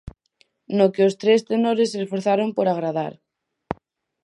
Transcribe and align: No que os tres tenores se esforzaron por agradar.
No 0.77 0.85
que 0.93 1.01
os 1.07 1.17
tres 1.21 1.41
tenores 1.51 1.89
se 1.91 1.99
esforzaron 2.01 2.49
por 2.55 2.65
agradar. 2.69 3.13